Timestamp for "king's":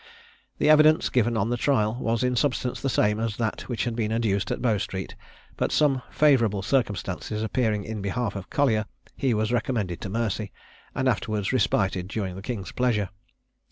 12.41-12.71